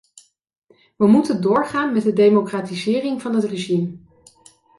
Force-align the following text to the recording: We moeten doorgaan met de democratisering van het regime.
We 0.97 1.07
moeten 1.07 1.41
doorgaan 1.41 1.93
met 1.93 2.03
de 2.03 2.13
democratisering 2.13 3.21
van 3.21 3.35
het 3.35 3.43
regime. 3.43 3.97